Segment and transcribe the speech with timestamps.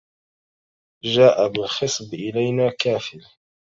[1.03, 3.25] جاء بالخصب إلينا كافل